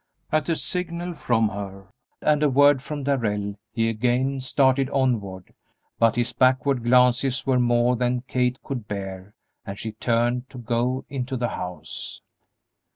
At 0.31 0.49
a 0.49 0.55
signal 0.55 1.13
from 1.13 1.49
her 1.49 1.85
and 2.23 2.41
a 2.41 2.49
word 2.49 2.81
from 2.81 3.03
Darrell 3.03 3.53
he 3.71 3.87
again 3.87 4.41
started 4.41 4.89
onward, 4.89 5.53
but 5.99 6.15
his 6.15 6.33
backward 6.33 6.83
glances 6.83 7.45
were 7.45 7.59
more 7.59 7.95
than 7.95 8.21
Kate 8.27 8.57
could 8.63 8.87
bear, 8.87 9.35
and 9.63 9.77
she 9.77 9.91
turned 9.91 10.49
to 10.49 10.57
go 10.57 11.05
into 11.07 11.37
the 11.37 11.49
house. 11.49 12.19